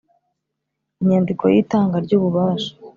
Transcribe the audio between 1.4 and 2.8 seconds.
y itanga ry ububasha